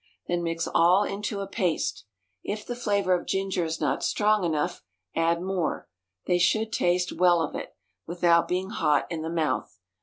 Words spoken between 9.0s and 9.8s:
in the mouth.